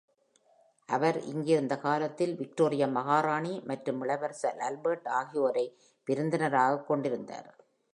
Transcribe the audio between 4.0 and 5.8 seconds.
இளவரசர் ஆல்பர்ட் ஆகியோரை